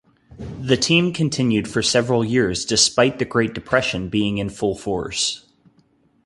The 0.59 0.77
team 0.77 1.13
continued 1.13 1.67
for 1.67 1.83
several 1.83 2.25
years 2.25 2.65
despite 2.65 3.19
the 3.19 3.23
great 3.25 3.53
depression 3.53 4.09
being 4.09 4.39
in 4.39 4.49
full 4.49 4.75
force. 4.75 5.45